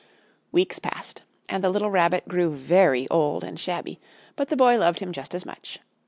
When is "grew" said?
2.27-2.49